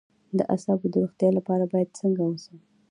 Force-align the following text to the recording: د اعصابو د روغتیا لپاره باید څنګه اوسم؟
د 0.37 0.39
اعصابو 0.53 0.87
د 0.91 0.95
روغتیا 1.03 1.29
لپاره 1.37 1.63
باید 1.73 1.97
څنګه 1.99 2.21
اوسم؟ 2.29 2.57